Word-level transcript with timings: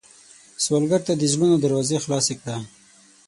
سوالګر 0.63 1.01
ته 1.07 1.13
د 1.17 1.21
زړونو 1.33 1.55
دروازې 1.63 1.97
خلاصې 2.03 2.33
کړه 2.41 2.55